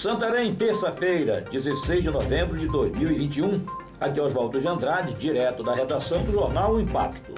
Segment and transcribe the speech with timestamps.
[0.00, 3.62] Santarém, terça-feira, 16 de novembro de 2021.
[4.00, 7.34] Aqui é Oswaldo de Andrade, direto da redação do jornal o Impacto.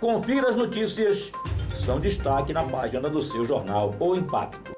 [0.00, 1.30] Confira as notícias
[1.74, 4.72] são destaque na página do seu jornal O Impacto.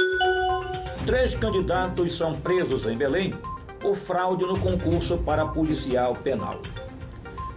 [1.06, 3.32] Três candidatos são presos em Belém
[3.78, 6.60] por fraude no concurso para policial penal.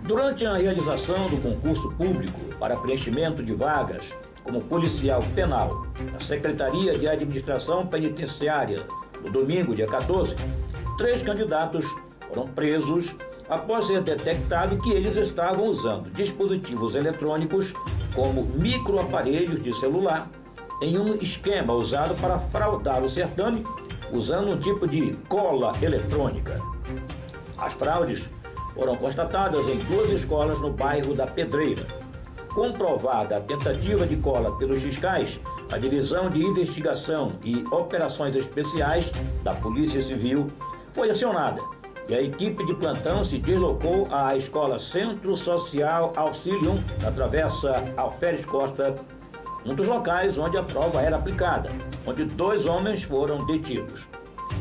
[0.04, 6.94] Durante a realização do concurso público para preenchimento de vagas como policial penal na Secretaria
[6.94, 8.86] de Administração Penitenciária
[9.24, 10.36] no domingo, dia 14,
[10.98, 11.86] três candidatos
[12.28, 13.16] foram presos
[13.50, 17.74] após ser detectado que eles estavam usando dispositivos eletrônicos
[18.16, 20.30] como microaparelhos de celular
[20.82, 23.64] em um esquema usado para fraudar o certame
[24.12, 26.60] usando um tipo de cola eletrônica.
[27.58, 28.30] As fraudes
[28.74, 31.86] foram constatadas em duas escolas no bairro da Pedreira.
[32.54, 35.40] Comprovada a tentativa de cola pelos fiscais,
[35.72, 39.10] a Divisão de Investigação e Operações Especiais
[39.44, 40.48] da Polícia Civil
[40.94, 41.62] foi acionada
[42.10, 48.44] e a equipe de plantão se deslocou à escola Centro Social Auxilium, na Travessa Alferes
[48.44, 48.96] Costa,
[49.66, 51.70] um dos locais onde a prova era aplicada,
[52.06, 54.08] onde dois homens foram detidos.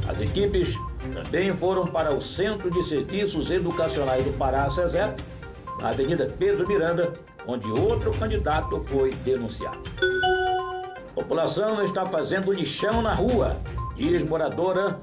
[0.09, 0.77] As equipes
[1.13, 5.21] também foram para o Centro de Serviços Educacionais do Pará, SESEP,
[5.81, 7.13] na Avenida Pedro Miranda,
[7.47, 9.81] onde outro candidato foi denunciado.
[11.31, 13.57] População está fazendo lixão na rua,
[13.95, 14.99] diz moradora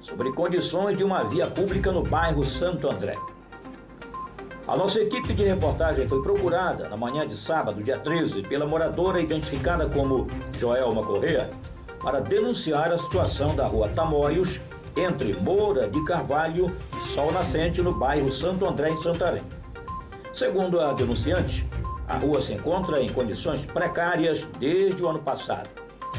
[0.00, 3.14] sobre condições de uma via pública no bairro Santo André.
[4.66, 9.20] A nossa equipe de reportagem foi procurada na manhã de sábado, dia 13, pela moradora
[9.20, 10.26] identificada como
[10.58, 11.50] Joelma Correa,
[12.02, 14.58] para denunciar a situação da rua Tamoios,
[14.96, 19.42] entre Moura de Carvalho e Sol Nascente, no bairro Santo André, em Santarém.
[20.32, 21.68] Segundo a denunciante,
[22.08, 25.68] a rua se encontra em condições precárias desde o ano passado.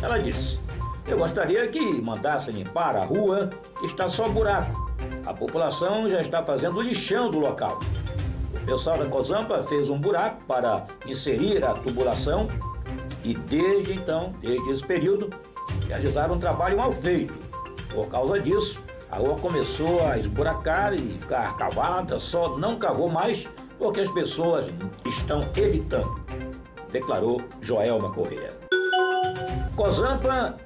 [0.02, 0.60] Ela disse:
[1.08, 3.50] Eu gostaria que mandasse limpar a rua,
[3.84, 4.88] está só buraco.
[5.26, 7.80] A população já está fazendo lixão do local.
[8.54, 12.48] O pessoal da Cozampa fez um buraco para inserir a tubulação
[13.24, 15.30] e desde então, desde esse período,
[15.88, 17.34] realizaram um trabalho mal feito.
[17.94, 23.48] Por causa disso, a rua começou a esburacar e ficar cavada, só não cavou mais
[23.78, 24.74] porque as pessoas
[25.06, 26.20] estão evitando,
[26.92, 28.50] declarou Joelma Correia.
[29.76, 30.58] Cozampa,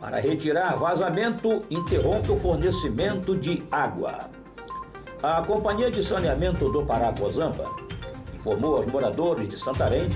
[0.00, 4.30] para retirar vazamento, interrompe o fornecimento de água.
[5.22, 7.64] A Companhia de Saneamento do Pará Cozampa
[8.34, 10.08] informou aos moradores de Santarém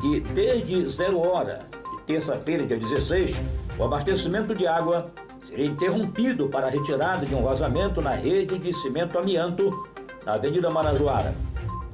[0.00, 3.40] que desde zero hora de terça-feira, dia 16,
[3.78, 5.10] o abastecimento de água
[5.42, 9.88] seria interrompido para a retirada de um vazamento na rede de cimento amianto
[10.24, 11.34] na Avenida Marajoara.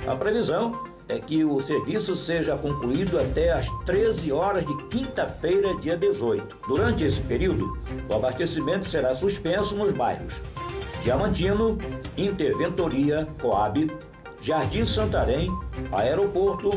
[0.07, 0.73] A previsão
[1.09, 6.57] é que o serviço seja concluído até às 13 horas de quinta-feira, dia 18.
[6.69, 7.77] Durante esse período,
[8.11, 10.35] o abastecimento será suspenso nos bairros
[11.03, 11.79] Diamantino,
[12.17, 13.89] Interventoria, Coab,
[14.43, 15.49] Jardim Santarém,
[15.93, 16.71] Aeroporto,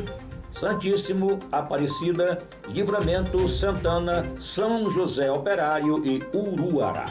[0.51, 7.05] Santíssimo, Aparecida, Livramento, Santana, São José Operário e Uruará.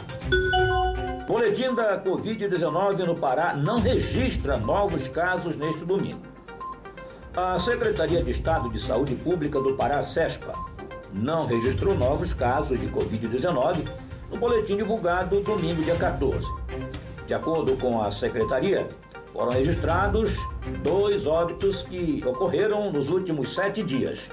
[1.29, 6.23] Boletim da Covid-19 no Pará não registra novos casos neste domingo.
[7.37, 10.51] A Secretaria de Estado de Saúde Pública do Pará, SESPA,
[11.13, 13.87] não registrou novos casos de Covid-19
[14.31, 16.47] no boletim divulgado domingo, dia 14.
[17.27, 18.89] De acordo com a Secretaria,
[19.31, 20.35] foram registrados
[20.81, 24.27] dois óbitos que ocorreram nos últimos sete dias.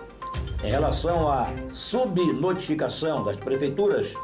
[0.65, 4.15] Em relação à subnotificação das prefeituras,